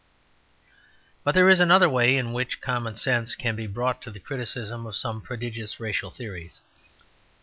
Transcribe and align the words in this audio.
But 1.23 1.35
there 1.35 1.47
is 1.47 1.59
another 1.59 1.87
way 1.87 2.17
in 2.17 2.33
which 2.33 2.59
common 2.59 2.95
sense 2.95 3.35
can 3.35 3.55
be 3.55 3.67
brought 3.67 4.01
to 4.01 4.09
the 4.09 4.19
criticism 4.19 4.87
of 4.87 4.95
some 4.95 5.21
prodigious 5.21 5.79
racial 5.79 6.09
theories. 6.09 6.59